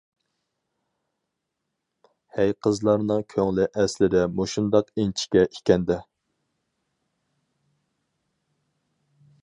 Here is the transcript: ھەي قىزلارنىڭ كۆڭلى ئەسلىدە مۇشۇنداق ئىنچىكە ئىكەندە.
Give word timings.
ھەي 2.37 2.53
قىزلارنىڭ 2.67 3.21
كۆڭلى 3.35 3.67
ئەسلىدە 3.83 4.23
مۇشۇنداق 4.39 4.89
ئىنچىكە 5.03 5.45
ئىكەندە. 5.51 5.99